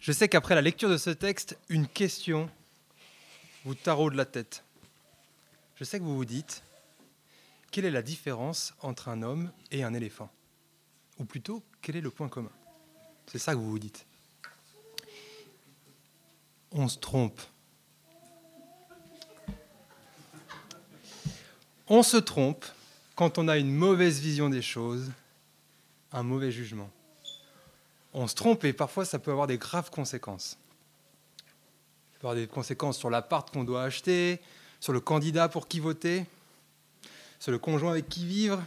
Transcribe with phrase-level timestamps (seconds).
[0.00, 2.50] Je sais qu'après la lecture de ce texte, une question
[3.64, 4.64] vous taraude la tête.
[5.76, 6.62] Je sais que vous vous dites,
[7.70, 10.30] quelle est la différence entre un homme et un éléphant?
[11.18, 12.50] Ou plutôt, quel est le point commun?
[13.26, 14.04] C'est ça que vous vous dites.
[16.72, 17.40] On se trompe.
[21.86, 22.64] On se trompe
[23.14, 25.12] quand on a une mauvaise vision des choses,
[26.12, 26.90] un mauvais jugement.
[28.14, 30.58] On se trompe et parfois ça peut avoir des graves conséquences.
[32.12, 34.40] Ça peut avoir des conséquences sur l'appart qu'on doit acheter,
[34.80, 36.26] sur le candidat pour qui voter,
[37.38, 38.62] sur le conjoint avec qui vivre,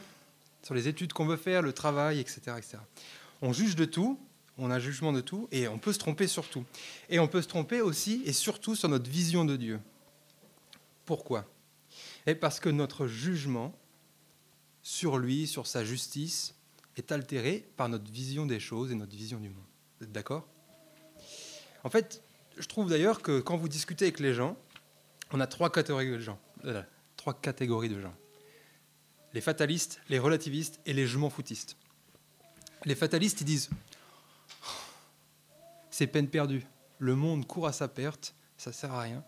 [0.63, 2.77] sur les études qu'on veut faire, le travail, etc., etc.
[3.41, 4.19] On juge de tout,
[4.57, 6.65] on a un jugement de tout, et on peut se tromper sur tout.
[7.09, 9.79] Et on peut se tromper aussi et surtout sur notre vision de Dieu.
[11.05, 11.45] Pourquoi?
[12.25, 13.73] Et parce que notre jugement
[14.81, 16.55] sur lui, sur sa justice,
[16.97, 19.65] est altéré par notre vision des choses et notre vision du monde.
[19.99, 20.47] Vous êtes d'accord?
[21.83, 22.23] En fait,
[22.57, 24.57] je trouve d'ailleurs que quand vous discutez avec les gens,
[25.31, 26.39] on a trois catégories de gens.
[26.65, 26.81] Euh,
[27.17, 28.13] trois catégories de gens.
[29.33, 31.75] Les fatalistes, les relativistes et les je m'en foutistes.
[32.85, 33.69] Les fatalistes, ils disent
[35.89, 36.65] c'est peine perdue.
[36.99, 39.23] Le monde court à sa perte, ça sert à rien.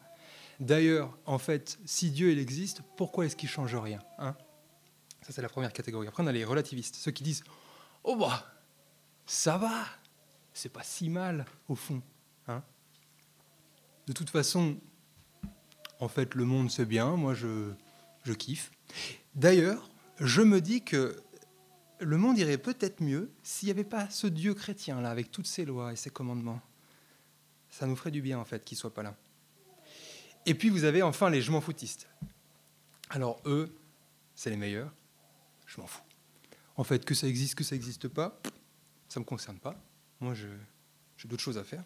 [0.59, 4.35] D'ailleurs, en fait, si Dieu il existe, pourquoi est-ce qu'il change rien hein?
[5.21, 6.07] Ça c'est la première catégorie.
[6.07, 7.43] Après on a les relativistes, ceux qui disent
[8.03, 8.45] oh bah
[9.25, 9.85] ça va,
[10.53, 12.01] c'est pas si mal au fond.
[12.47, 12.63] Hein
[14.07, 14.77] de toute façon,
[15.99, 17.73] en fait, le monde c'est bien, moi je,
[18.23, 18.71] je kiffe.
[19.35, 21.21] D'ailleurs, je me dis que
[21.99, 25.47] le monde irait peut-être mieux s'il n'y avait pas ce Dieu chrétien là, avec toutes
[25.47, 26.61] ses lois et ses commandements.
[27.69, 29.15] Ça nous ferait du bien en fait qu'il soit pas là.
[30.45, 32.07] Et puis vous avez enfin les je m'en foutistes.
[33.09, 33.75] Alors eux,
[34.35, 34.93] c'est les meilleurs.
[35.67, 36.01] Je m'en fous.
[36.75, 38.39] En fait, que ça existe, que ça n'existe pas,
[39.09, 39.75] ça ne me concerne pas.
[40.19, 41.83] Moi, j'ai d'autres choses à faire.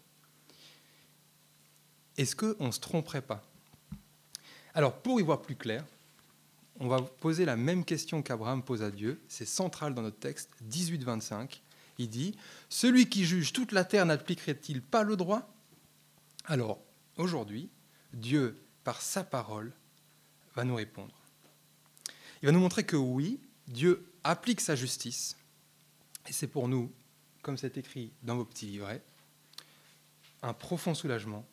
[2.17, 3.43] Est-ce qu'on ne se tromperait pas?
[4.73, 5.85] Alors, pour y voir plus clair,
[6.79, 9.21] on va poser la même question qu'Abraham pose à Dieu.
[9.27, 11.59] C'est central dans notre texte, 18-25.
[11.97, 12.35] Il dit
[12.69, 15.53] Celui qui juge toute la terre n'appliquerait-il pas le droit?
[16.45, 16.79] Alors,
[17.17, 17.69] aujourd'hui,
[18.13, 19.73] Dieu, par sa parole,
[20.55, 21.13] va nous répondre.
[22.41, 23.39] Il va nous montrer que oui,
[23.71, 25.37] Dieu applique sa justice,
[26.27, 26.91] et c'est pour nous,
[27.41, 29.01] comme c'est écrit dans vos petits livrets,
[30.43, 31.47] un profond soulagement,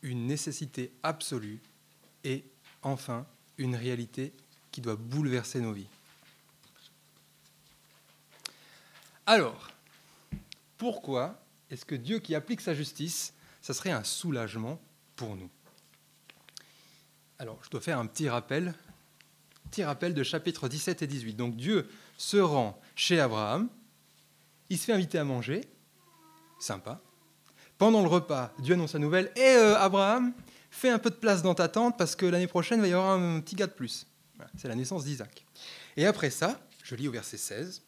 [0.00, 1.60] une nécessité absolue
[2.24, 2.44] et
[2.82, 3.26] enfin
[3.58, 4.32] une réalité
[4.70, 5.88] qui doit bouleverser nos vies.
[9.26, 9.70] Alors,
[10.78, 11.40] pourquoi
[11.70, 14.80] est-ce que Dieu qui applique sa justice, ça serait un soulagement
[15.16, 15.50] pour nous?
[17.38, 18.74] Alors, je dois faire un petit rappel
[19.70, 21.34] petit rappel de chapitre 17 et 18.
[21.34, 23.68] Donc Dieu se rend chez Abraham,
[24.70, 25.62] il se fait inviter à manger,
[26.58, 27.00] sympa.
[27.78, 30.32] Pendant le repas, Dieu annonce la nouvelle, et eh, euh, Abraham,
[30.70, 32.92] fais un peu de place dans ta tente parce que l'année prochaine, il va y
[32.92, 34.06] avoir un petit gars de plus.
[34.56, 35.44] c'est la naissance d'Isaac.
[35.96, 37.82] Et après ça, je lis au verset 16,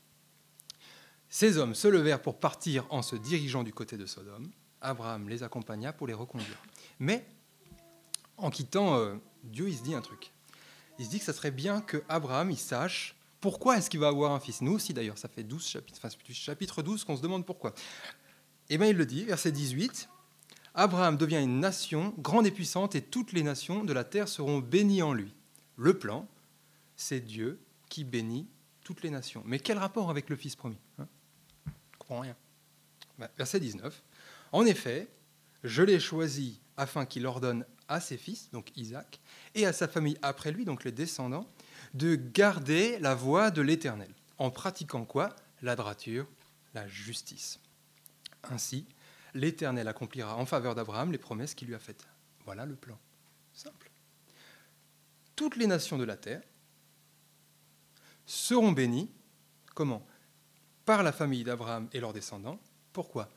[1.29, 4.51] ces hommes se levèrent pour partir en se dirigeant du côté de Sodome.
[4.81, 6.59] Abraham les accompagna pour les reconduire.
[6.99, 7.27] Mais
[8.37, 10.34] en quittant euh, Dieu, il se dit un truc
[10.99, 14.09] il se dit que ça serait bien que Abraham il sache pourquoi est-ce qu'il va
[14.09, 14.63] avoir un fils.
[14.63, 17.75] Nous aussi d'ailleurs, ça fait 12 chapitres, enfin chapitre 12 qu'on se demande pourquoi.
[18.71, 20.09] Et eh bien il le dit, verset 18,
[20.75, 24.61] Abraham devient une nation grande et puissante et toutes les nations de la terre seront
[24.61, 25.35] bénies en lui.
[25.77, 26.27] Le plan,
[26.97, 28.49] c'est Dieu qui bénit
[28.83, 29.43] toutes les nations.
[29.45, 31.07] Mais quel rapport avec le fils promis hein?
[31.67, 32.37] Je comprends rien.
[33.19, 34.03] Ben, verset 19,
[34.53, 35.09] en effet,
[35.63, 39.21] je l'ai choisi afin qu'il ordonne à ses fils, donc Isaac,
[39.55, 41.49] et à sa famille après lui, donc les descendants,
[41.93, 45.37] de garder la voie de l'Éternel, en pratiquant quoi?
[45.63, 46.27] La droiture,
[46.75, 47.59] la justice.
[48.43, 48.87] Ainsi,
[49.33, 52.07] l'Éternel accomplira en faveur d'Abraham les promesses qu'il lui a faites.
[52.45, 52.99] Voilà le plan.
[53.53, 53.91] Simple.
[55.37, 56.43] Toutes les nations de la terre
[58.27, 59.11] seront bénies.
[59.75, 60.07] Comment?
[60.85, 62.61] Par la famille d'Abraham et leurs descendants.
[62.93, 63.31] Pourquoi?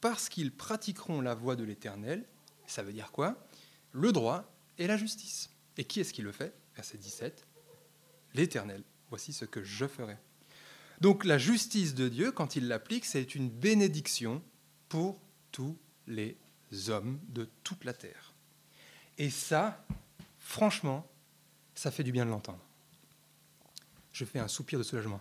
[0.00, 2.24] Parce qu'ils pratiqueront la voie de l'Éternel.
[2.66, 3.46] Ça veut dire quoi?
[3.92, 4.44] Le droit
[4.78, 5.50] et la justice.
[5.76, 6.54] Et qui est-ce qui le fait?
[6.76, 7.46] Verset 17.
[8.34, 8.82] L'Éternel.
[9.10, 10.16] Voici ce que je ferai.
[11.00, 14.42] Donc la justice de Dieu, quand il l'applique, c'est une bénédiction
[14.88, 15.20] pour
[15.52, 15.76] tous
[16.06, 16.36] les
[16.88, 18.32] hommes de toute la terre.
[19.18, 19.84] Et ça,
[20.38, 21.06] franchement,
[21.74, 22.64] ça fait du bien de l'entendre.
[24.12, 25.20] Je fais un soupir de soulagement.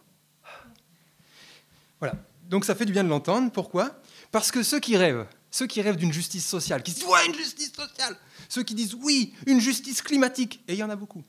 [1.99, 2.15] Voilà.
[2.49, 3.51] Donc ça fait du bien de l'entendre.
[3.51, 4.01] Pourquoi?
[4.31, 7.27] Parce que ceux qui rêvent, ceux qui rêvent d'une justice sociale, qui se disent Ouais,
[7.27, 8.17] une justice sociale.
[8.49, 11.23] Ceux qui disent oui, une justice climatique, et il y en a beaucoup.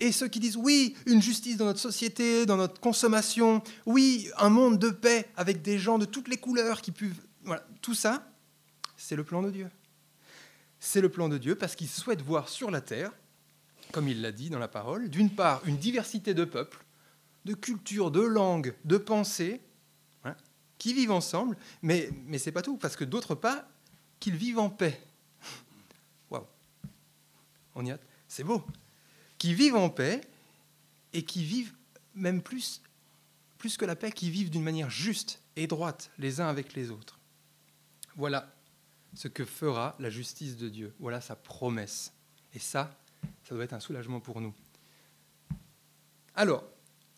[0.00, 4.48] Et ceux qui disent oui, une justice dans notre société, dans notre consommation, oui, un
[4.48, 7.12] monde de paix avec des gens de toutes les couleurs qui peuvent.
[7.44, 8.26] Voilà, tout ça,
[8.96, 9.68] c'est le plan de Dieu.
[10.80, 13.12] C'est le plan de Dieu parce qu'il souhaite voir sur la terre,
[13.92, 16.82] comme il l'a dit dans la parole, d'une part une diversité de peuples,
[17.44, 19.60] de cultures, de langues, de pensées,
[20.78, 23.64] qui vivent ensemble, mais, mais ce n'est pas tout, parce que d'autre part,
[24.20, 25.00] qu'ils vivent en paix.
[26.30, 26.46] Waouh
[27.74, 27.98] On y a...
[28.28, 28.64] C'est beau.
[29.38, 30.20] Qui vivent en paix
[31.12, 31.74] et qui vivent
[32.14, 32.82] même plus,
[33.58, 36.90] plus que la paix, qui vivent d'une manière juste et droite les uns avec les
[36.90, 37.18] autres.
[38.16, 38.52] Voilà
[39.14, 40.94] ce que fera la justice de Dieu.
[40.98, 42.12] Voilà sa promesse.
[42.54, 42.98] Et ça,
[43.44, 44.54] ça doit être un soulagement pour nous.
[46.34, 46.64] Alors,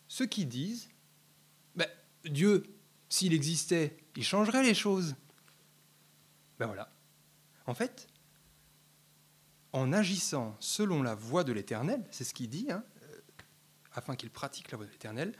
[0.07, 0.89] ceux qui disent,
[1.75, 1.87] ben,
[2.25, 2.63] Dieu,
[3.09, 5.15] s'il existait, il changerait les choses.
[6.59, 6.91] Ben voilà.
[7.65, 8.07] En fait,
[9.73, 13.21] en agissant selon la voie de l'Éternel, c'est ce qu'il dit, hein, euh,
[13.93, 15.35] afin qu'il pratique la voie de l'Éternel,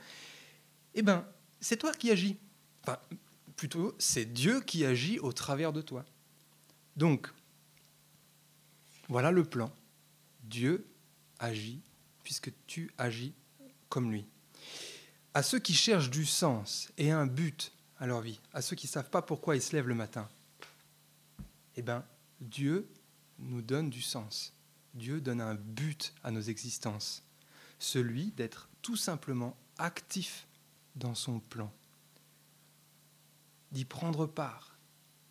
[0.94, 1.26] eh ben,
[1.60, 2.36] c'est toi qui agis.
[2.82, 2.98] Enfin,
[3.56, 6.04] plutôt, c'est Dieu qui agit au travers de toi.
[6.96, 7.32] Donc,
[9.08, 9.72] voilà le plan.
[10.42, 10.86] Dieu
[11.38, 11.82] agit
[12.22, 13.34] puisque tu agis
[13.88, 14.26] comme lui.
[15.32, 18.86] À ceux qui cherchent du sens et un but à leur vie, à ceux qui
[18.86, 20.28] ne savent pas pourquoi ils se lèvent le matin,
[21.76, 22.04] eh bien,
[22.40, 22.88] Dieu
[23.38, 24.52] nous donne du sens.
[24.94, 27.22] Dieu donne un but à nos existences,
[27.78, 30.46] celui d'être tout simplement actif
[30.96, 31.72] dans son plan,
[33.70, 34.76] d'y prendre part,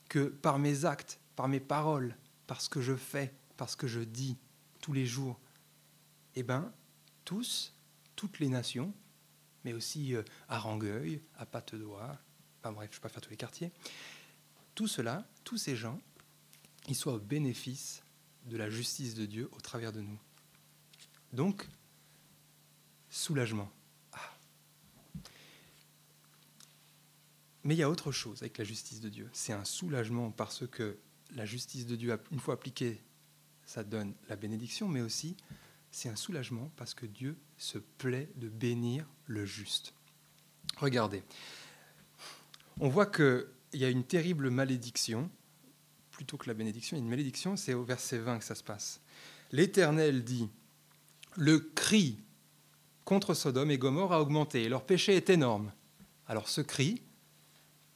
[0.08, 2.16] que par mes actes, par mes paroles,
[2.48, 4.38] par ce que je fais, par ce que je dis
[4.82, 5.40] tous les jours,
[6.36, 6.72] eh bien,
[7.26, 7.74] tous,
[8.16, 8.94] toutes les nations,
[9.64, 12.18] mais aussi euh, à Rangueil, à Patte-d'Oie,
[12.60, 13.72] enfin bref, je ne vais pas faire tous les quartiers,
[14.76, 16.00] tout cela, tous ces gens,
[16.88, 18.04] ils soient au bénéfice
[18.46, 20.20] de la justice de Dieu au travers de nous.
[21.34, 21.68] Donc,
[23.10, 23.72] soulagement.
[24.14, 24.38] Ah.
[27.64, 29.30] Mais il y a autre chose avec la justice de Dieu.
[29.34, 30.98] C'est un soulagement parce que
[31.36, 33.02] la justice de Dieu, une fois appliquée,
[33.66, 35.38] ça donne la bénédiction, mais aussi
[35.92, 39.94] c'est un soulagement parce que Dieu se plaît de bénir le juste.
[40.78, 41.24] Regardez,
[42.80, 45.30] on voit qu'il y a une terrible malédiction
[46.12, 46.98] plutôt que la bénédiction.
[46.98, 49.00] Une malédiction, c'est au verset 20 que ça se passe.
[49.52, 50.50] L'Éternel dit,
[51.38, 52.20] le cri
[53.06, 55.72] contre Sodome et Gomorre a augmenté, et leur péché est énorme.
[56.28, 57.02] Alors ce cri,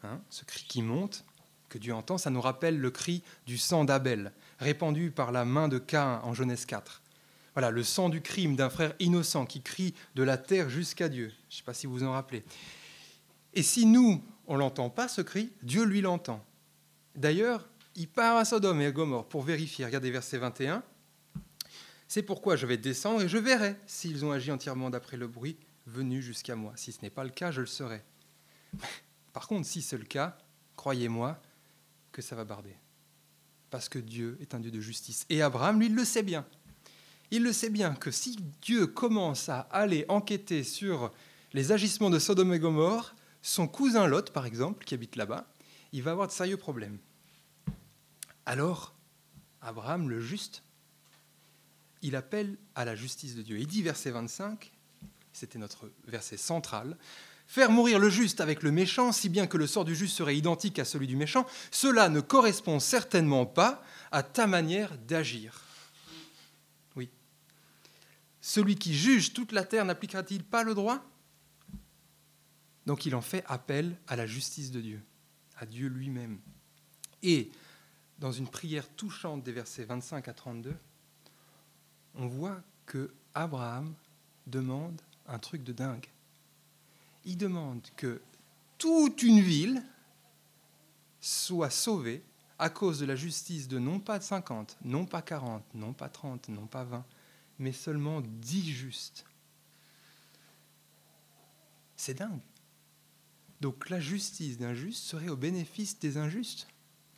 [0.04, 1.25] hein, ce cri qui monte,
[1.69, 5.68] que Dieu entend, ça nous rappelle le cri du sang d'Abel, répandu par la main
[5.68, 7.03] de Cain en Genèse 4.
[7.54, 11.32] Voilà, le sang du crime d'un frère innocent qui crie de la terre jusqu'à Dieu.
[11.50, 12.44] Je ne sais pas si vous vous en rappelez.
[13.54, 16.44] Et si nous, on l'entend pas, ce cri, Dieu lui l'entend.
[17.16, 19.86] D'ailleurs, il part à Sodome et à Gomorre pour vérifier.
[19.86, 20.84] Regardez verset 21.
[22.08, 25.58] C'est pourquoi je vais descendre et je verrai s'ils ont agi entièrement d'après le bruit
[25.86, 26.74] venu jusqu'à moi.
[26.76, 28.04] Si ce n'est pas le cas, je le saurai.
[29.34, 30.38] Par contre, si c'est le cas,
[30.76, 31.40] croyez-moi
[32.12, 32.76] que ça va barder.
[33.70, 35.26] Parce que Dieu est un Dieu de justice.
[35.30, 36.46] Et Abraham, lui, le sait bien.
[37.31, 41.12] Il le sait bien que si Dieu commence à aller enquêter sur
[41.54, 45.48] les agissements de Sodome et Gomorre, son cousin Lot, par exemple, qui habite là-bas,
[45.92, 46.98] il va avoir de sérieux problèmes.
[48.46, 48.94] Alors,
[49.62, 50.64] Abraham, le juste,
[52.02, 53.58] il appelle à la justice de Dieu.
[53.60, 54.72] Il dit, verset 25,
[55.31, 56.98] c'était notre verset central,
[57.48, 60.36] Faire mourir le juste avec le méchant, si bien que le sort du juste serait
[60.36, 65.62] identique à celui du méchant, cela ne correspond certainement pas à ta manière d'agir.
[68.45, 71.02] Celui qui juge toute la terre n'appliquera-t-il pas le droit?
[72.85, 75.02] Donc il en fait appel à la justice de Dieu,
[75.56, 76.42] à Dieu lui-même.
[77.21, 77.50] Et
[78.19, 80.76] dans une prière touchante des versets 25 à 32,
[82.16, 83.95] on voit que Abraham
[84.45, 86.07] demande un truc de dingue.
[87.23, 88.21] Il demande que
[88.78, 89.81] toute une ville
[91.21, 92.21] soit sauvée
[92.59, 96.50] à cause de la justice de non pas 50, non pas 40, non pas 30,
[96.50, 97.06] non pas 20,
[97.60, 99.26] mais seulement 10 justes.
[101.95, 102.42] C'est dingue.
[103.62, 106.68] Donc la justice d'un juste serait au bénéfice des injustes.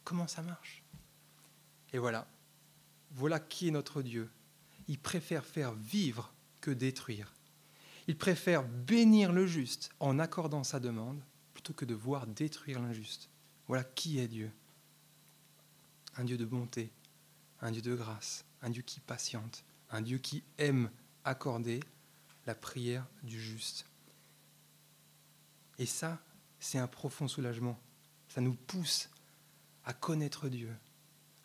[0.03, 0.83] Comment ça marche?
[1.91, 2.27] Et voilà,
[3.11, 4.29] voilà qui est notre Dieu.
[4.87, 7.33] Il préfère faire vivre que détruire.
[8.07, 11.23] Il préfère bénir le juste en accordant sa demande
[11.53, 13.29] plutôt que de voir détruire l'injuste.
[13.67, 14.51] Voilà qui est Dieu.
[16.17, 16.91] Un Dieu de bonté,
[17.61, 20.89] un Dieu de grâce, un Dieu qui patiente, un Dieu qui aime
[21.23, 21.79] accorder
[22.45, 23.85] la prière du juste.
[25.77, 26.21] Et ça,
[26.59, 27.79] c'est un profond soulagement.
[28.27, 29.09] Ça nous pousse
[29.83, 30.73] à connaître Dieu,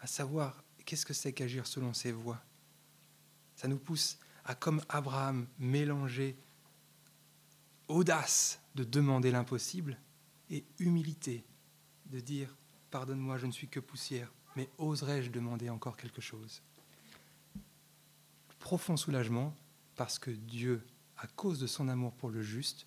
[0.00, 2.42] à savoir qu'est-ce que c'est qu'agir selon ses voies.
[3.56, 6.36] Ça nous pousse à, comme Abraham, mélanger
[7.88, 9.98] audace de demander l'impossible
[10.48, 11.44] et humilité
[12.06, 12.54] de dire
[12.90, 16.62] pardonne-moi, je ne suis que poussière, mais oserais-je demander encore quelque chose?
[18.60, 19.54] Profond soulagement
[19.96, 20.86] parce que Dieu,
[21.18, 22.86] à cause de son amour pour le juste,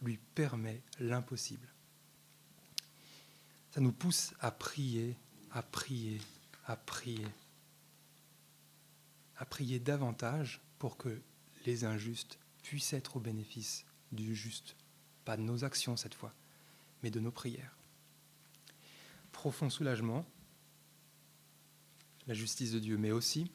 [0.00, 1.66] lui permet l'impossible.
[3.72, 5.16] Ça nous pousse à prier,
[5.50, 6.20] à prier,
[6.66, 7.26] à prier,
[9.36, 11.20] à prier davantage pour que
[11.66, 14.76] les injustes puissent être au bénéfice du juste.
[15.24, 16.32] Pas de nos actions cette fois,
[17.02, 17.76] mais de nos prières.
[19.32, 20.24] Profond soulagement,
[22.26, 23.50] la justice de Dieu, mais aussi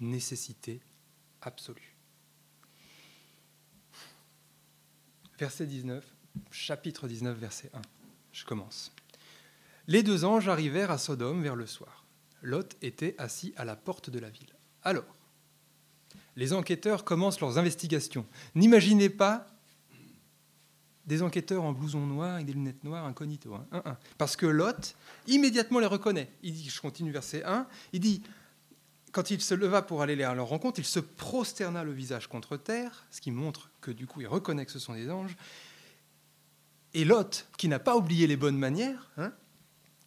[0.00, 0.80] nécessité
[1.42, 1.94] absolue.
[5.38, 6.04] Verset 19,
[6.50, 7.80] chapitre 19, verset 1.
[8.32, 8.92] Je commence.
[9.86, 12.04] Les deux anges arrivèrent à Sodome vers le soir.
[12.42, 14.54] Lot était assis à la porte de la ville.
[14.82, 15.16] Alors,
[16.36, 18.26] les enquêteurs commencent leurs investigations.
[18.54, 19.46] N'imaginez pas
[21.06, 23.54] des enquêteurs en blouson noir avec des lunettes noires incognito.
[23.54, 23.96] Hein.
[24.16, 24.94] Parce que Lot
[25.26, 26.30] immédiatement les reconnaît.
[26.42, 28.22] Il dit, je continue verset 1, il dit,
[29.12, 32.56] quand il se leva pour aller à leur rencontre, il se prosterna le visage contre
[32.56, 35.36] terre, ce qui montre que du coup il reconnaît que ce sont des anges.
[36.94, 39.32] Et Lot, qui n'a pas oublié les bonnes manières, hein,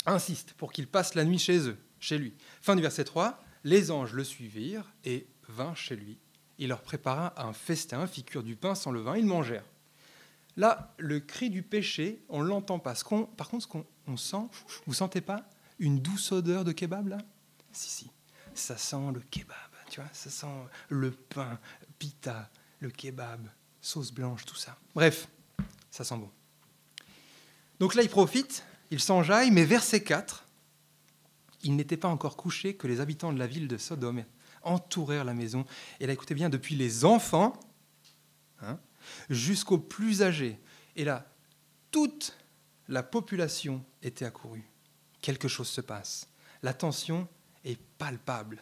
[0.05, 2.33] insiste pour qu'il passe la nuit chez eux, chez lui.
[2.61, 6.17] Fin du verset 3, les anges le suivirent et vint chez lui.
[6.57, 9.65] Il leur prépara un festin, fit cuire du pain sans levain, ils mangèrent.
[10.55, 12.93] Là, le cri du péché, on l'entend pas.
[13.37, 14.47] par contre, ce qu'on sent,
[14.85, 15.47] vous sentez pas
[15.79, 17.17] une douce odeur de kebab là?
[17.71, 18.11] Si, si,
[18.57, 19.55] ça sent le kebab,
[19.89, 20.47] tu vois, ça sent
[20.89, 21.59] le pain,
[21.99, 23.49] pita, le kebab,
[23.81, 24.77] sauce blanche, tout ça.
[24.95, 25.27] Bref,
[25.91, 26.31] ça sent bon.
[27.79, 30.45] Donc là, il profite, il s'enjaille, mais verset 4,
[31.63, 34.25] il n'était pas encore couché que les habitants de la ville de Sodome
[34.63, 35.65] entourèrent la maison.
[35.99, 37.59] Et là, écoutez bien, depuis les enfants
[38.61, 38.79] hein,
[39.29, 40.59] jusqu'aux plus âgés.
[40.95, 41.31] Et là,
[41.91, 42.37] toute
[42.87, 44.65] la population était accourue.
[45.21, 46.27] Quelque chose se passe.
[46.61, 47.27] La tension
[47.63, 48.61] est palpable.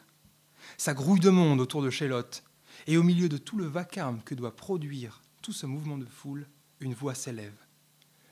[0.77, 2.43] Ça grouille de monde autour de Chélotte.
[2.87, 6.47] Et au milieu de tout le vacarme que doit produire tout ce mouvement de foule,
[6.79, 7.53] une voix s'élève.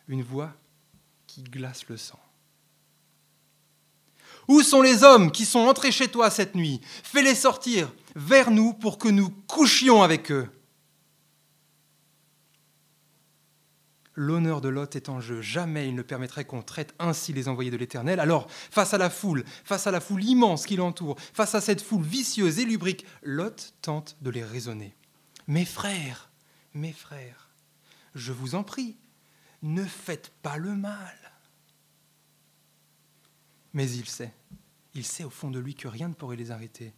[0.07, 0.53] Une voix
[1.27, 2.19] qui glace le sang.
[4.47, 6.81] Où sont les hommes qui sont entrés chez toi cette nuit?
[7.03, 10.49] Fais-les sortir vers nous pour que nous couchions avec eux.
[14.21, 15.41] L'honneur de Lot est en jeu.
[15.41, 18.19] Jamais il ne permettrait qu'on traite ainsi les envoyés de l'Éternel.
[18.19, 21.81] Alors, face à la foule, face à la foule immense qui l'entoure, face à cette
[21.81, 24.93] foule vicieuse et lubrique, Lot tente de les raisonner.
[25.47, 26.31] Mes frères,
[26.73, 27.49] mes frères,
[28.13, 28.97] je vous en prie,
[29.61, 31.17] ne faites pas le mal.
[33.71, 34.33] Mais il sait,
[34.95, 36.93] il sait au fond de lui que rien ne pourrait les arrêter.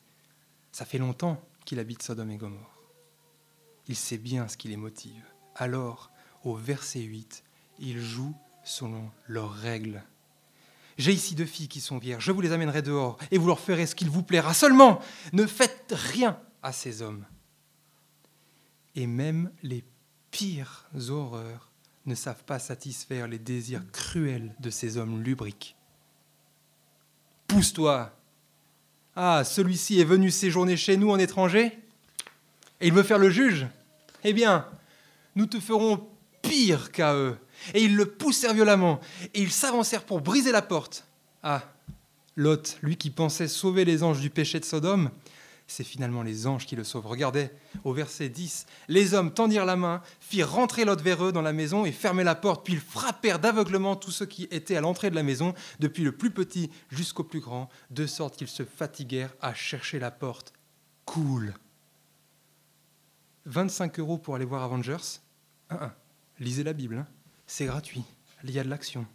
[0.71, 2.81] Ça fait longtemps qu'il habite Sodome et Gomorre.
[3.87, 5.23] Il sait bien ce qui les motive.
[5.53, 6.10] Alors,
[6.43, 7.43] au verset 8,
[7.79, 10.03] il joue selon leurs règles.
[10.97, 13.59] J'ai ici deux filles qui sont vierges, je vous les amènerai dehors, et vous leur
[13.59, 14.53] ferez ce qu'il vous plaira.
[14.53, 14.99] Seulement,
[15.33, 17.25] ne faites rien à ces hommes.
[18.95, 19.83] Et même les
[20.31, 21.71] pires horreurs
[22.05, 25.75] ne savent pas satisfaire les désirs cruels de ces hommes lubriques.
[27.47, 28.17] Pousse-toi.
[29.15, 31.77] Ah, celui-ci est venu séjourner chez nous en étranger
[32.79, 33.67] et il veut faire le juge
[34.23, 34.67] Eh bien,
[35.35, 36.07] nous te ferons
[36.51, 37.37] pire qu'à eux.
[37.73, 38.99] Et ils le poussèrent violemment
[39.33, 41.05] et ils s'avancèrent pour briser la porte.
[41.43, 41.63] Ah,
[42.35, 45.11] Lot, lui qui pensait sauver les anges du péché de Sodome,
[45.65, 47.07] c'est finalement les anges qui le sauvent.
[47.07, 47.49] Regardez
[47.85, 48.65] au verset 10.
[48.89, 52.25] Les hommes tendirent la main, firent rentrer Lot vers eux dans la maison et fermèrent
[52.25, 55.53] la porte, puis ils frappèrent d'aveuglement tous ceux qui étaient à l'entrée de la maison,
[55.79, 60.11] depuis le plus petit jusqu'au plus grand, de sorte qu'ils se fatiguèrent à chercher la
[60.11, 60.51] porte.
[61.05, 61.53] Cool.
[63.45, 65.21] 25 euros pour aller voir Avengers
[66.41, 67.07] Lisez la Bible, hein.
[67.45, 68.03] c'est gratuit,
[68.43, 69.05] il y a de l'action.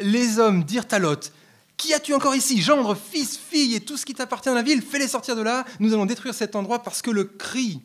[0.00, 1.32] Les hommes dirent à Lot,
[1.76, 2.60] qui as-tu encore ici?
[2.60, 5.64] Gendre, fils, fille et tout ce qui t'appartient à la ville, fais-les sortir de là.
[5.78, 7.80] Nous allons détruire cet endroit parce que le cri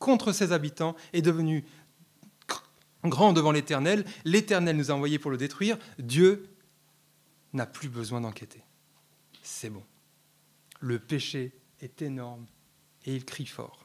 [0.00, 1.64] contre ses habitants est devenu
[3.04, 4.04] grand devant l'Éternel.
[4.24, 5.78] L'Éternel nous a envoyés pour le détruire.
[6.00, 6.48] Dieu
[7.52, 8.64] n'a plus besoin d'enquêter.
[9.44, 9.84] C'est bon.
[10.80, 12.46] Le péché est énorme
[13.04, 13.83] et il crie fort.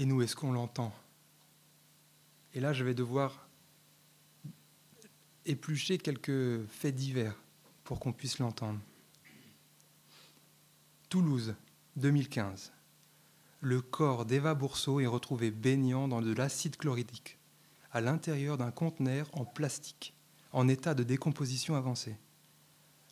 [0.00, 0.94] Et nous, est-ce qu'on l'entend?
[2.54, 3.46] Et là, je vais devoir
[5.44, 7.38] éplucher quelques faits divers
[7.84, 8.80] pour qu'on puisse l'entendre.
[11.10, 11.54] Toulouse,
[11.96, 12.72] 2015.
[13.60, 17.38] Le corps d'Eva Bourseau est retrouvé baignant dans de l'acide chlorhydrique
[17.92, 20.14] à l'intérieur d'un conteneur en plastique,
[20.52, 22.16] en état de décomposition avancée.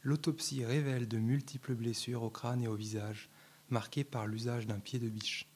[0.05, 3.29] L'autopsie révèle de multiples blessures au crâne et au visage,
[3.69, 5.47] marquées par l'usage d'un pied de biche.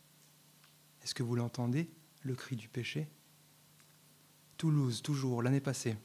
[1.02, 1.90] Est-ce que vous l'entendez,
[2.22, 3.08] le cri du péché?
[4.56, 5.96] Toulouse, toujours, l'année passée.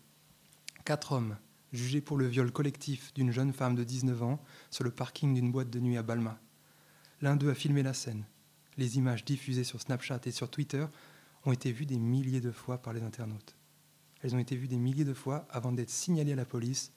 [0.86, 1.38] quatre hommes
[1.74, 5.51] jugés pour le viol collectif d'une jeune femme de 19 ans sur le parking d'une
[5.51, 6.39] boîte de nuit à Balma.
[7.22, 8.25] L'un d'eux a filmé la scène.
[8.77, 10.86] Les images diffusées sur Snapchat et sur Twitter
[11.46, 13.56] ont été vues des milliers de fois par les internautes.
[14.22, 16.94] Elles ont été vues des milliers de fois avant d'être signalées à la police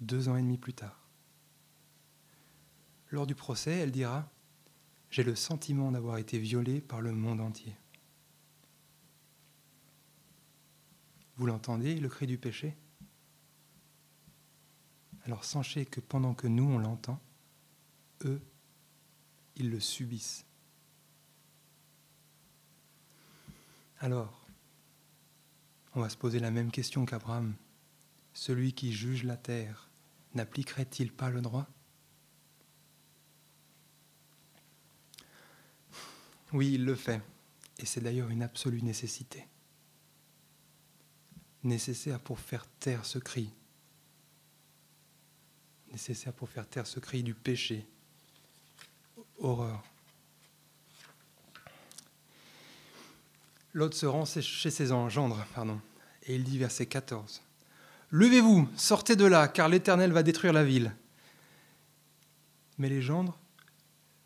[0.00, 1.08] deux ans et demi plus tard.
[3.10, 4.30] Lors du procès, elle dira
[5.10, 7.74] J'ai le sentiment d'avoir été violée par le monde entier.
[11.36, 12.76] Vous l'entendez, le cri du péché?
[15.24, 17.20] Alors sachez que pendant que nous, on l'entend,
[18.24, 18.40] eux,
[19.56, 20.44] ils le subissent.
[24.00, 24.46] Alors,
[25.94, 27.54] on va se poser la même question qu'Abraham.
[28.32, 29.90] Celui qui juge la terre
[30.34, 31.66] n'appliquerait-il pas le droit?
[36.52, 37.20] Oui, il le fait,
[37.78, 39.46] et c'est d'ailleurs une absolue nécessité.
[41.62, 43.50] Nécessaire pour faire taire ce cri.
[45.92, 47.86] Nécessaire pour faire taire ce cri du péché.
[49.38, 49.82] Horreur.
[53.74, 55.80] L'autre se rend chez ses engendres, pardon,
[56.24, 57.42] et il dit verset 14.
[58.10, 60.94] Levez-vous, sortez de là, car l'Éternel va détruire la ville.
[62.78, 63.38] Mais les gendres,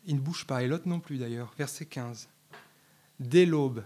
[0.05, 1.53] ils ne bougent pas, et Lot non plus d'ailleurs.
[1.57, 2.27] Verset 15.
[3.19, 3.83] Dès l'aube,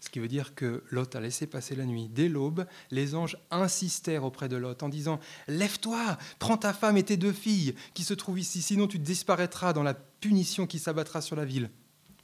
[0.00, 3.36] ce qui veut dire que Lot a laissé passer la nuit, dès l'aube, les anges
[3.50, 8.04] insistèrent auprès de Lot en disant Lève-toi, prends ta femme et tes deux filles qui
[8.04, 11.70] se trouvent ici, sinon tu disparaîtras dans la punition qui s'abattra sur la ville.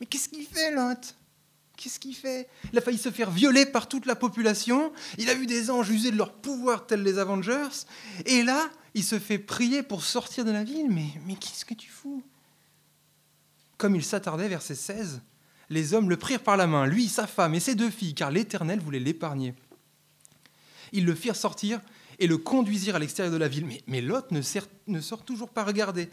[0.01, 1.17] Mais qu'est-ce qu'il fait, Lot?
[1.77, 2.49] Qu'est-ce qu'il fait?
[2.73, 4.93] Il a failli se faire violer par toute la population.
[5.19, 7.85] Il a vu des anges user de leur pouvoir tels les Avengers.
[8.25, 10.89] Et là, il se fait prier pour sortir de la ville.
[10.89, 12.23] Mais, mais qu'est-ce que tu fous?
[13.79, 15.23] Comme il s'attardait, verset 16,
[15.69, 18.31] les hommes le prirent par la main, lui, sa femme et ses deux filles, car
[18.31, 19.55] l'Éternel voulait l'épargner.
[20.93, 21.81] Ils le firent sortir
[22.19, 23.67] et le conduisirent à l'extérieur de la ville.
[23.67, 26.09] Mais, mais Lot ne, sort toujours pas regarder.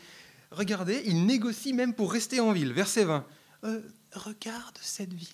[0.52, 2.74] Regardez, il négocie même pour rester en ville.
[2.74, 3.26] Verset 20.
[3.64, 3.82] Euh,
[4.14, 5.30] regarde cette ville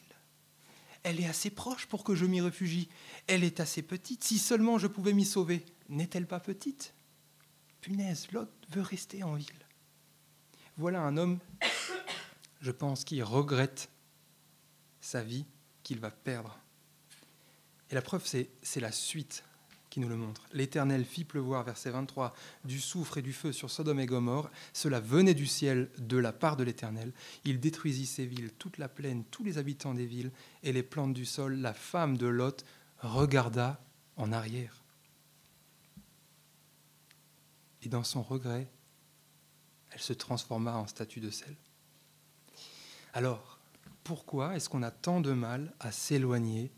[1.04, 2.90] elle est assez proche pour que je m'y réfugie.
[3.28, 4.24] Elle est assez petite.
[4.24, 5.66] Si seulement je pouvais m'y sauver.
[5.88, 6.94] N'est-elle pas petite?
[7.82, 9.48] Punaise, l'autre veut rester en ville.
[10.78, 11.40] Voilà un homme,
[12.60, 13.90] je pense, qui regrette
[15.02, 15.46] sa vie
[15.84, 16.60] qu'il va perdre.
[17.90, 19.44] Et la preuve, c'est la suite
[19.90, 20.44] qui nous le montre.
[20.54, 24.52] L'Éternel fit pleuvoir, verset 23, du soufre et du feu sur Sodome et Gomorre.
[24.74, 27.12] Cela venait du ciel de la part de l'Éternel.
[27.44, 31.14] Il détruisit ces villes, toute la plaine, tous les habitants des villes et les plantes
[31.14, 31.56] du sol.
[31.56, 32.64] La femme de Lot
[33.00, 33.82] regarda
[34.16, 34.84] en arrière.
[37.82, 38.70] Et dans son regret,
[39.90, 41.56] elle se transforma en statue de sel.
[43.20, 43.60] Alors,
[44.06, 46.72] pourquoi est-ce qu'on a tant de mal à s'éloigner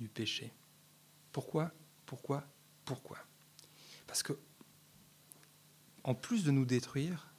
[0.00, 0.54] du péché?
[1.32, 1.70] Pourquoi
[2.06, 2.44] Pourquoi
[2.86, 3.18] Pourquoi?
[4.06, 4.32] Parce que,
[6.02, 7.30] en plus de nous détruire,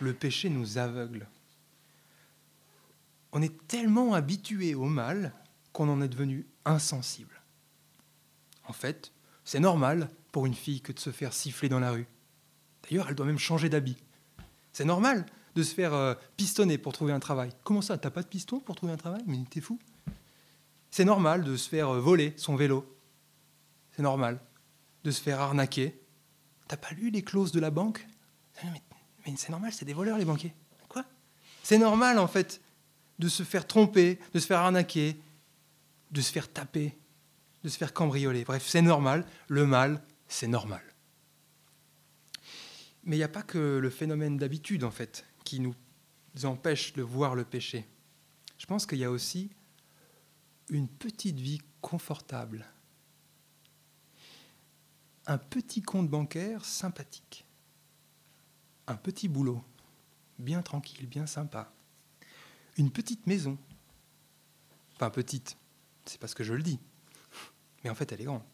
[0.00, 1.28] le péché nous aveugle.
[3.30, 5.32] On est tellement habitué au mal
[5.72, 7.42] qu'on en est devenu insensible.
[8.66, 9.12] En fait,
[9.44, 12.08] c'est normal pour une fille que de se faire siffler dans la rue.
[12.82, 13.98] D'ailleurs, elle doit même changer d'habit.
[14.72, 17.50] C'est normal de se faire euh, pistonner pour trouver un travail.
[17.62, 19.22] Comment ça T'as pas de piston pour trouver un travail?
[19.26, 19.78] Mais t'es fou.
[20.90, 22.94] C'est normal de se faire euh, voler son vélo
[23.96, 24.40] c'est normal
[25.04, 26.00] de se faire arnaquer.
[26.66, 28.06] T'as pas lu les clauses de la banque?
[28.64, 30.54] Mais, c'est normal, c'est des voleurs les banquiers.
[30.88, 31.04] Quoi?
[31.62, 32.60] C'est normal en fait
[33.18, 35.16] de se faire tromper, de se faire arnaquer,
[36.10, 36.96] de se faire taper,
[37.62, 38.44] de se faire cambrioler.
[38.44, 39.26] Bref, c'est normal.
[39.48, 40.82] Le mal, c'est normal.
[43.04, 45.74] Mais il n'y a pas que le phénomène d'habitude en fait qui nous
[46.42, 47.86] empêche de voir le péché.
[48.58, 49.50] Je pense qu'il y a aussi
[50.68, 52.66] une petite vie confortable
[55.26, 57.44] un petit compte bancaire sympathique,
[58.86, 59.64] un petit boulot,
[60.38, 61.72] bien tranquille, bien sympa,
[62.76, 63.58] une petite maison,
[64.94, 65.56] enfin petite,
[66.04, 66.78] c'est parce que je le dis,
[67.82, 68.44] mais en fait elle est grande,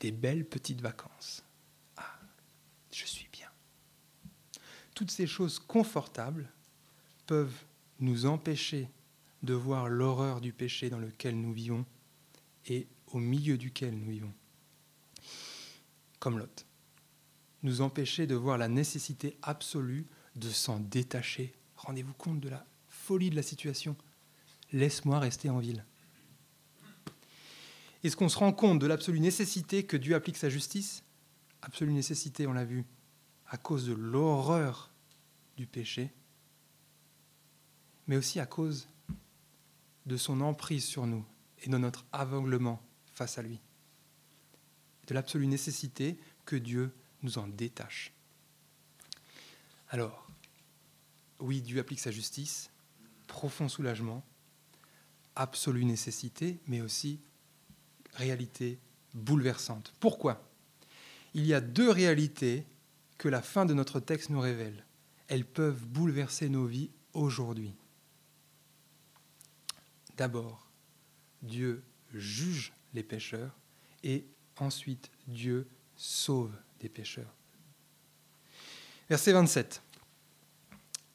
[0.00, 1.44] des belles petites vacances.
[1.96, 2.18] Ah,
[2.90, 3.29] je suis.
[5.00, 6.52] Toutes ces choses confortables
[7.24, 7.64] peuvent
[8.00, 8.86] nous empêcher
[9.42, 11.86] de voir l'horreur du péché dans lequel nous vivons
[12.66, 14.34] et au milieu duquel nous vivons
[16.18, 16.66] comme Lot,
[17.62, 21.54] nous empêcher de voir la nécessité absolue de s'en détacher.
[21.76, 23.96] Rendez-vous compte de la folie de la situation.
[24.70, 25.82] Laisse-moi rester en ville.
[28.04, 31.04] Est-ce qu'on se rend compte de l'absolue nécessité que Dieu applique sa justice?
[31.62, 32.84] Absolue nécessité, on l'a vu,
[33.46, 34.89] à cause de l'horreur
[35.60, 36.10] du péché,
[38.06, 38.88] mais aussi à cause
[40.06, 41.22] de son emprise sur nous
[41.58, 43.60] et de notre aveuglement face à lui.
[45.06, 48.14] De l'absolue nécessité que Dieu nous en détache.
[49.90, 50.26] Alors,
[51.40, 52.70] oui, Dieu applique sa justice,
[53.26, 54.24] profond soulagement,
[55.36, 57.20] absolue nécessité, mais aussi
[58.14, 58.78] réalité
[59.12, 59.94] bouleversante.
[60.00, 60.50] Pourquoi?
[61.34, 62.64] Il y a deux réalités
[63.18, 64.86] que la fin de notre texte nous révèle.
[65.30, 67.72] Elles peuvent bouleverser nos vies aujourd'hui.
[70.16, 70.66] D'abord,
[71.40, 73.56] Dieu juge les pécheurs
[74.02, 74.26] et
[74.58, 77.32] ensuite Dieu sauve des pécheurs.
[79.08, 79.82] Verset 27.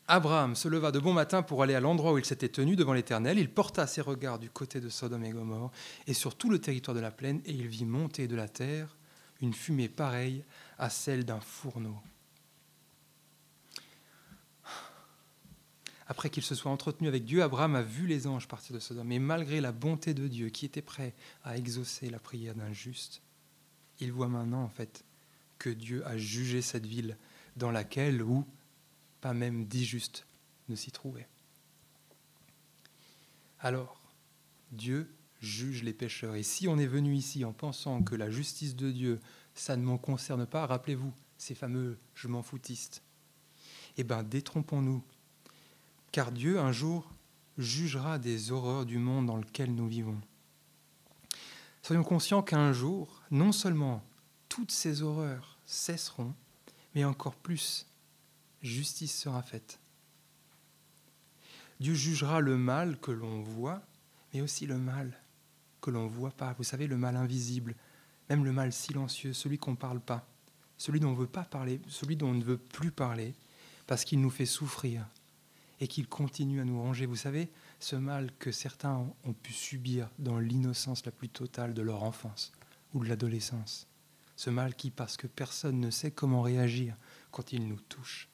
[0.07, 2.93] Abraham se leva de bon matin pour aller à l'endroit où il s'était tenu devant
[2.93, 3.37] l'Éternel.
[3.37, 5.71] Il porta ses regards du côté de Sodome et Gomorre
[6.07, 8.95] et sur tout le territoire de la plaine, et il vit monter de la terre
[9.41, 10.45] une fumée pareille
[10.77, 11.97] à celle d'un fourneau.
[16.07, 19.11] Après qu'il se soit entretenu avec Dieu, Abraham a vu les anges partir de Sodome.
[19.11, 23.21] Et malgré la bonté de Dieu qui était prêt à exaucer la prière d'un juste,
[23.99, 25.03] il voit maintenant en fait
[25.57, 27.17] que Dieu a jugé cette ville
[27.55, 28.45] dans laquelle, où
[29.21, 30.27] pas même dix justes
[30.69, 31.27] ne s'y trouvaient.
[33.59, 33.99] Alors,
[34.71, 35.09] Dieu
[35.41, 36.35] juge les pécheurs.
[36.35, 39.19] Et si on est venu ici en pensant que la justice de Dieu,
[39.53, 43.01] ça ne m'en concerne pas, rappelez-vous ces fameux je m'en foutistes.
[43.97, 45.03] Eh bien, détrompons-nous.
[46.15, 47.11] Car Dieu, un jour,
[47.57, 50.17] jugera des horreurs du monde dans lequel nous vivons.
[51.81, 54.01] Soyons conscients qu'un jour, non seulement
[54.47, 56.33] toutes ces horreurs cesseront,
[56.93, 57.85] mais encore plus,
[58.61, 59.77] justice sera faite.
[61.81, 63.81] Dieu jugera le mal que l'on voit,
[64.33, 65.19] mais aussi le mal
[65.81, 66.55] que l'on ne voit pas.
[66.57, 67.75] Vous savez, le mal invisible,
[68.29, 70.25] même le mal silencieux, celui qu'on ne parle pas,
[70.77, 73.33] celui dont on ne veut pas parler, celui dont on ne veut plus parler,
[73.85, 75.05] parce qu'il nous fait souffrir
[75.79, 77.05] et qu'il continue à nous ranger.
[77.05, 81.81] Vous savez, ce mal que certains ont pu subir dans l'innocence la plus totale de
[81.81, 82.51] leur enfance
[82.93, 83.87] ou de l'adolescence.
[84.35, 86.95] Ce mal qui, parce que personne ne sait comment réagir
[87.31, 88.29] quand il nous touche,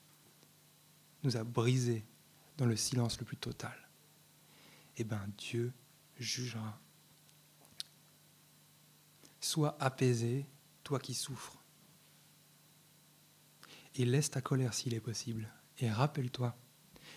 [1.23, 2.03] nous a brisés
[2.57, 3.75] dans le silence le plus total.
[4.97, 5.73] Eh bien, Dieu
[6.17, 6.79] jugera.
[9.39, 10.45] Sois apaisé,
[10.83, 11.57] toi qui souffres.
[13.95, 15.51] Et laisse ta colère s'il est possible.
[15.79, 16.55] Et rappelle-toi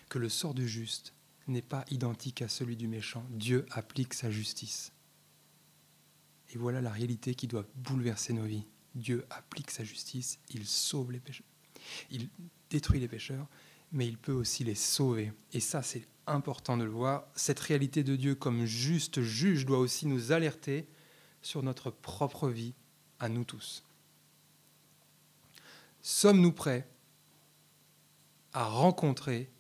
[0.09, 1.15] que le sort du juste
[1.47, 3.25] n'est pas identique à celui du méchant.
[3.31, 4.93] Dieu applique sa justice.
[6.53, 8.67] Et voilà la réalité qui doit bouleverser nos vies.
[8.95, 11.47] Dieu applique sa justice, il sauve les pécheurs,
[12.11, 12.29] il
[12.71, 13.49] détruit les pécheurs,
[13.91, 15.33] mais il peut aussi les sauver.
[15.53, 17.27] Et ça, c'est important de le voir.
[17.35, 20.87] Cette réalité de Dieu comme juste juge doit aussi nous alerter
[21.43, 22.75] sur notre propre vie
[23.19, 23.85] à nous tous.
[26.03, 26.87] Sommes-nous prêts
[28.53, 29.51] à rencontrer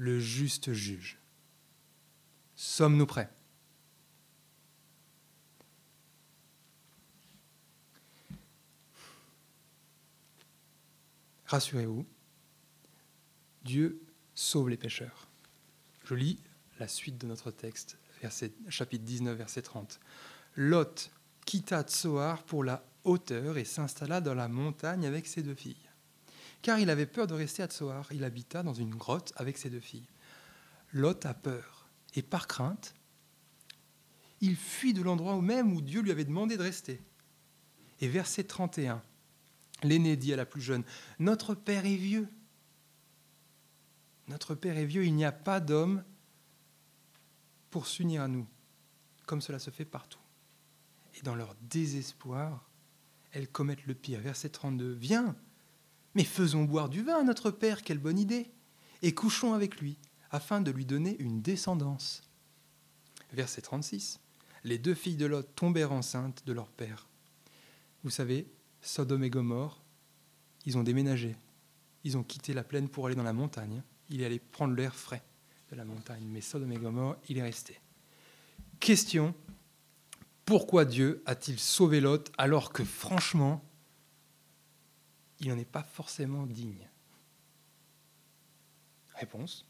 [0.00, 1.18] le juste juge.
[2.56, 3.28] Sommes-nous prêts?
[11.44, 12.06] Rassurez-vous,
[13.62, 14.00] Dieu
[14.34, 15.28] sauve les pécheurs.
[16.06, 16.38] Je lis
[16.78, 17.98] la suite de notre texte,
[18.70, 20.00] chapitre 19, verset 30.
[20.56, 21.10] Lot
[21.44, 25.89] quitta Tsoar pour la hauteur et s'installa dans la montagne avec ses deux filles
[26.62, 28.12] car il avait peur de rester à Tsoar.
[28.12, 30.06] Il habita dans une grotte avec ses deux filles.
[30.92, 32.94] Lot a peur, et par crainte,
[34.40, 37.00] il fuit de l'endroit même où Dieu lui avait demandé de rester.
[38.00, 39.02] Et verset 31,
[39.82, 40.82] l'aîné dit à la plus jeune,
[41.18, 42.28] Notre Père est vieux.
[44.28, 46.04] Notre Père est vieux, il n'y a pas d'homme
[47.70, 48.46] pour s'unir à nous,
[49.26, 50.20] comme cela se fait partout.
[51.14, 52.68] Et dans leur désespoir,
[53.32, 54.20] elles commettent le pire.
[54.20, 55.36] Verset 32, Viens,
[56.14, 58.50] mais faisons boire du vin à notre Père, quelle bonne idée,
[59.02, 59.96] et couchons avec lui,
[60.30, 62.22] afin de lui donner une descendance.
[63.32, 64.20] Verset 36.
[64.64, 67.08] Les deux filles de Lot tombèrent enceintes de leur père.
[68.02, 68.46] Vous savez,
[68.82, 69.82] Sodome et Gomorre,
[70.66, 71.36] ils ont déménagé.
[72.04, 73.82] Ils ont quitté la plaine pour aller dans la montagne.
[74.08, 75.22] Il est allé prendre l'air frais
[75.70, 76.24] de la montagne.
[76.26, 77.80] Mais Sodome et Gomorre, il est resté.
[78.80, 79.34] Question
[80.50, 83.64] pourquoi Dieu a-t-il sauvé Lot alors que franchement,
[85.40, 86.88] il n'en est pas forcément digne.
[89.14, 89.64] Réponse.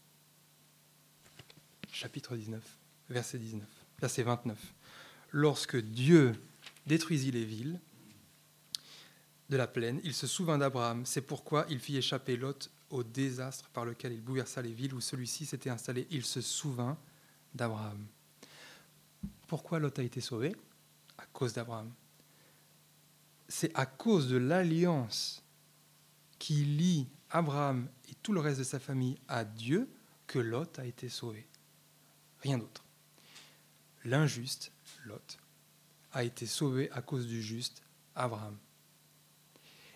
[1.91, 2.63] Chapitre 19,
[3.09, 3.67] verset 19,
[3.99, 4.57] verset 29.
[5.31, 6.33] Lorsque Dieu
[6.85, 7.79] détruisit les villes
[9.49, 11.05] de la plaine, il se souvint d'Abraham.
[11.05, 15.01] C'est pourquoi il fit échapper Lot au désastre par lequel il bouleversa les villes où
[15.01, 16.07] celui-ci s'était installé.
[16.11, 16.97] Il se souvint
[17.53, 18.05] d'Abraham.
[19.47, 20.55] Pourquoi Lot a été sauvé?
[21.17, 21.91] À cause d'Abraham.
[23.47, 25.40] C'est à cause de l'alliance
[26.41, 29.87] qui lie Abraham et tout le reste de sa famille à Dieu
[30.25, 31.45] que Lot a été sauvé.
[32.39, 32.83] Rien d'autre.
[34.05, 34.71] L'injuste,
[35.05, 35.37] Lot,
[36.11, 37.83] a été sauvé à cause du juste
[38.15, 38.57] Abraham.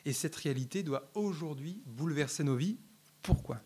[0.06, 2.78] Et cette réalité doit aujourd'hui bouleverser nos vies.
[3.24, 3.60] Pourquoi?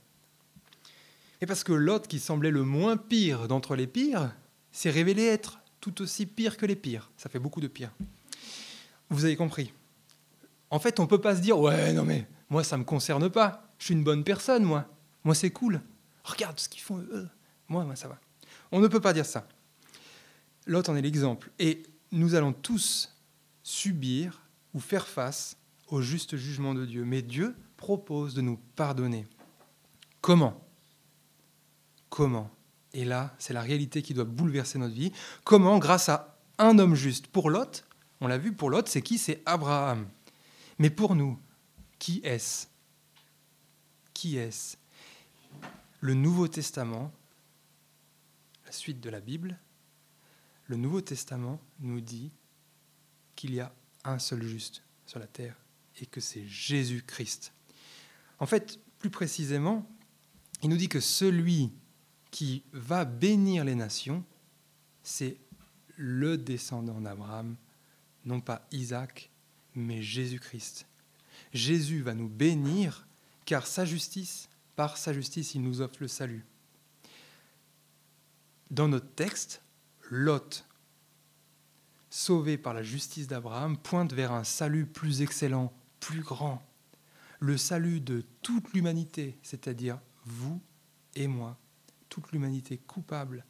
[1.41, 4.33] Et parce que Lot, qui semblait le moins pire d'entre les pires,
[4.71, 7.11] s'est révélé être tout aussi pire que les pires.
[7.17, 7.91] Ça fait beaucoup de pire.
[9.09, 9.73] Vous avez compris.
[10.69, 12.85] En fait, on ne peut pas se dire Ouais, non, mais moi, ça ne me
[12.85, 13.69] concerne pas.
[13.77, 14.85] Je suis une bonne personne, moi.
[15.23, 15.81] Moi, c'est cool.
[16.23, 17.29] Regarde ce qu'ils font eux.
[17.67, 18.19] Moi, moi, ça va.
[18.71, 19.47] On ne peut pas dire ça.
[20.65, 21.51] L'autre en est l'exemple.
[21.59, 23.15] Et nous allons tous
[23.63, 24.41] subir
[24.73, 25.57] ou faire face
[25.88, 27.05] au juste jugement de Dieu.
[27.05, 29.27] Mais Dieu propose de nous pardonner.
[30.21, 30.59] Comment?
[32.09, 32.49] Comment?
[32.93, 35.12] Et là, c'est la réalité qui doit bouleverser notre vie.
[35.43, 35.77] Comment?
[35.77, 37.27] Grâce à un homme juste.
[37.27, 37.85] Pour Lot,
[38.21, 39.17] on l'a vu, pour Lot, c'est qui?
[39.17, 40.07] C'est Abraham.
[40.79, 41.38] Mais pour nous,
[41.99, 42.67] qui est-ce?
[44.13, 44.77] Qui est-ce?
[45.99, 47.12] Le Nouveau Testament,
[48.65, 49.59] la suite de la Bible,
[50.67, 52.31] le Nouveau Testament nous dit
[53.35, 53.73] qu'il y a
[54.05, 55.55] un seul juste sur la terre
[55.99, 57.51] et que c'est Jésus-Christ.
[58.39, 59.85] En fait, plus précisément,
[60.62, 61.71] il nous dit que celui
[62.31, 64.23] qui va bénir les nations,
[65.03, 65.38] c'est
[65.95, 67.55] le descendant d'Abraham,
[68.25, 69.29] non pas Isaac,
[69.75, 70.85] mais Jésus-Christ.
[71.54, 73.08] Jésus va nous bénir
[73.45, 76.45] car sa justice, par sa justice, il nous offre le salut.
[78.69, 79.62] Dans notre texte,
[80.10, 80.65] Lot,
[82.10, 86.63] sauvé par la justice d'Abraham, pointe vers un salut plus excellent, plus grand,
[87.39, 90.62] le salut de toute l'humanité, c'est-à-dire vous
[91.15, 91.58] et moi,
[92.10, 93.45] toute l'humanité coupable,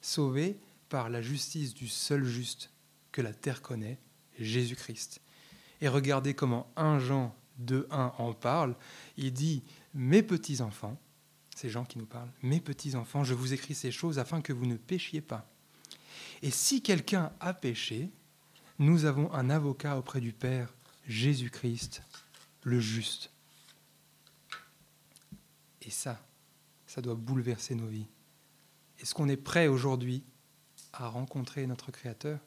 [0.00, 0.58] sauvée
[0.88, 2.70] par la justice du seul juste
[3.12, 3.98] que la terre connaît,
[4.38, 5.20] Jésus-Christ.
[5.82, 8.76] Et regardez comment 1 Jean 2.1 en parle.
[9.16, 9.64] Il dit,
[9.94, 10.96] mes petits-enfants,
[11.56, 14.64] ces gens qui nous parlent, mes petits-enfants, je vous écris ces choses afin que vous
[14.64, 15.50] ne péchiez pas.
[16.40, 18.10] Et si quelqu'un a péché,
[18.78, 20.72] nous avons un avocat auprès du Père,
[21.08, 22.02] Jésus-Christ,
[22.62, 23.32] le juste.
[25.82, 26.24] Et ça,
[26.86, 28.06] ça doit bouleverser nos vies.
[29.00, 30.24] Est-ce qu'on est prêt aujourd'hui
[30.92, 32.38] à rencontrer notre Créateur?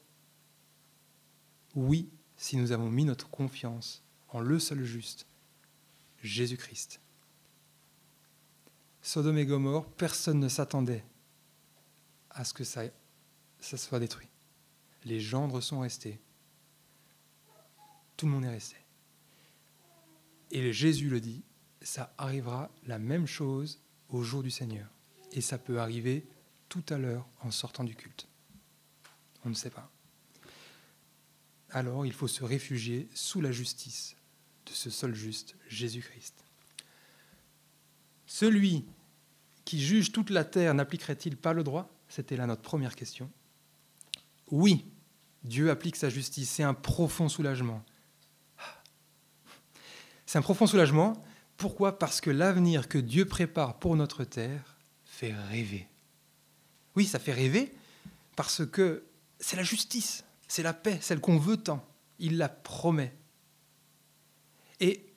[1.76, 5.28] Oui, si nous avons mis notre confiance en le seul juste,
[6.22, 7.00] Jésus-Christ.
[9.02, 11.06] Sodome et Gomorre, personne ne s'attendait
[12.32, 12.84] à ce que ça,
[13.60, 14.28] ça soit détruit.
[15.04, 16.20] Les gendres sont restés.
[18.18, 18.78] Tout le monde est resté.
[20.52, 21.44] Et Jésus le dit,
[21.82, 24.88] ça arrivera la même chose au jour du Seigneur.
[25.32, 26.28] Et ça peut arriver
[26.68, 28.28] tout à l'heure en sortant du culte.
[29.44, 29.92] On ne sait pas
[31.76, 34.16] alors il faut se réfugier sous la justice
[34.66, 36.34] de ce seul juste, Jésus-Christ.
[38.26, 38.86] Celui
[39.66, 41.94] qui juge toute la terre n'appliquerait-il pas le droit?
[42.08, 43.30] C'était là notre première question.
[44.52, 44.86] Oui,
[45.44, 46.50] Dieu applique sa justice.
[46.50, 47.84] C'est un profond soulagement.
[50.26, 51.22] C'est un profond soulagement.
[51.58, 52.00] Pourquoi?
[52.00, 55.90] Parce que l'avenir que Dieu prépare pour notre terre fait rêver.
[56.96, 57.74] Oui, ça fait rêver
[58.38, 59.04] parce que
[59.40, 60.24] c'est la justice.
[60.56, 61.86] C'est la paix, celle qu'on veut tant.
[62.18, 63.14] Il la promet.
[64.80, 65.14] Et,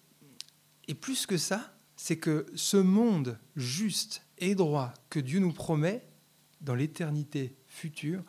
[1.01, 6.05] plus que ça, c'est que ce monde juste et droit que Dieu nous promet
[6.61, 8.25] dans l'éternité future,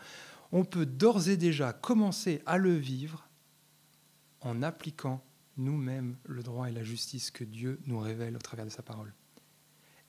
[0.52, 3.28] on peut d'ores et déjà commencer à le vivre
[4.42, 5.26] en appliquant
[5.58, 9.16] nous-mêmes le droit et la justice que Dieu nous révèle au travers de sa parole.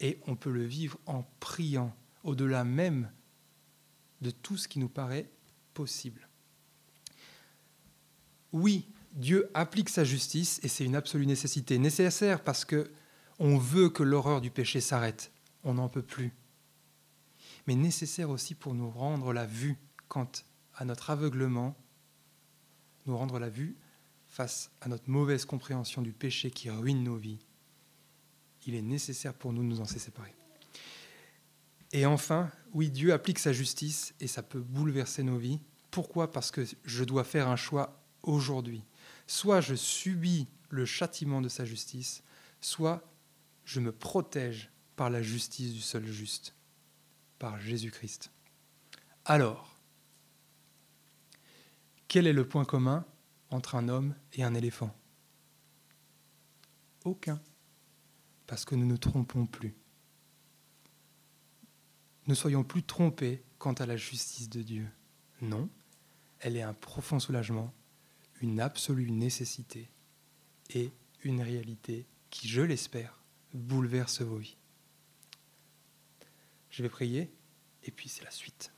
[0.01, 3.11] Et on peut le vivre en priant au-delà même
[4.21, 5.31] de tout ce qui nous paraît
[5.73, 6.30] possible.
[8.53, 11.79] Oui, Dieu applique sa justice et c'est une absolue nécessité.
[11.79, 12.91] Nécessaire parce que
[13.39, 15.33] on veut que l'horreur du péché s'arrête.
[15.65, 16.33] On n'en peut plus.
[17.67, 20.31] Mais nécessaire aussi pour nous rendre la vue quant
[20.75, 21.77] à notre aveuglement,
[23.07, 23.77] nous rendre la vue
[24.29, 27.39] face à notre mauvaise compréhension du péché qui ruine nos vies.
[28.67, 30.35] Il est nécessaire pour nous de nous en séparer.
[31.93, 35.61] Et enfin, oui, Dieu applique sa justice et ça peut bouleverser nos vies.
[35.91, 36.31] Pourquoi?
[36.31, 38.85] Parce que je dois faire un choix aujourd'hui.
[39.27, 42.23] Soit je subis le châtiment de sa justice,
[42.61, 43.03] soit
[43.65, 46.55] je me protège par la justice du seul juste,
[47.39, 48.31] par Jésus-Christ.
[49.25, 49.77] Alors,
[52.09, 53.05] quel est le point commun
[53.51, 54.95] entre un homme et un éléphant?
[57.05, 57.41] Aucun,
[58.47, 59.75] parce que nous ne trompons plus.
[62.27, 64.89] Ne soyons plus trompés quant à la justice de Dieu.
[65.41, 65.69] Non,
[66.41, 67.73] elle est un profond soulagement
[68.41, 69.91] une absolue nécessité
[70.75, 73.19] et une réalité qui, je l'espère,
[73.53, 74.57] bouleverse vos vies.
[76.71, 77.31] Je vais prier
[77.85, 78.73] et puis c'est la suite.